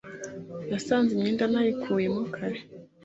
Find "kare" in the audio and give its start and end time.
2.35-2.59